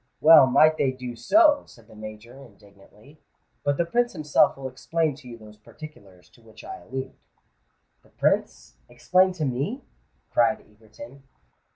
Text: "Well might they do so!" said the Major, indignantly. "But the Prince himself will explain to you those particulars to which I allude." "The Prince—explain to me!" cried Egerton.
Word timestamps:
"Well 0.19 0.47
might 0.47 0.77
they 0.77 0.89
do 0.91 1.15
so!" 1.15 1.61
said 1.67 1.87
the 1.87 1.93
Major, 1.93 2.39
indignantly. 2.43 3.19
"But 3.63 3.77
the 3.77 3.85
Prince 3.85 4.13
himself 4.13 4.57
will 4.57 4.67
explain 4.67 5.13
to 5.17 5.27
you 5.27 5.37
those 5.37 5.57
particulars 5.57 6.27
to 6.31 6.41
which 6.41 6.63
I 6.63 6.77
allude." 6.79 7.13
"The 8.01 8.09
Prince—explain 8.09 9.31
to 9.33 9.45
me!" 9.45 9.83
cried 10.31 10.59
Egerton. 10.61 11.21